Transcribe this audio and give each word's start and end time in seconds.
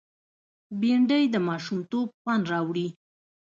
بېنډۍ 0.79 1.23
د 1.29 1.35
ماشومتوب 1.47 2.07
خوند 2.19 2.43
راوړي 2.53 2.87